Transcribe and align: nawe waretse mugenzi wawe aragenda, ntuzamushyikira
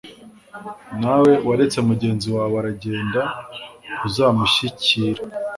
nawe 1.01 1.31
waretse 1.47 1.79
mugenzi 1.89 2.27
wawe 2.35 2.55
aragenda, 2.61 3.21
ntuzamushyikira 3.95 5.21